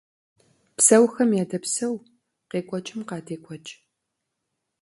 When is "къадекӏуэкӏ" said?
3.09-3.73